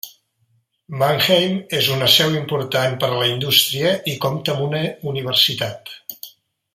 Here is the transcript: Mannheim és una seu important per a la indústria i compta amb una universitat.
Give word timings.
Mannheim 1.01 1.53
és 1.81 1.89
una 1.97 2.07
seu 2.15 2.33
important 2.39 2.97
per 3.05 3.09
a 3.11 3.19
la 3.21 3.27
indústria 3.35 3.91
i 4.15 4.19
compta 4.27 4.55
amb 4.57 4.65
una 4.69 4.81
universitat. 5.13 5.93